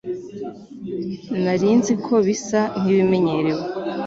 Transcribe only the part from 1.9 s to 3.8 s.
ko bisa nkibimenyerewe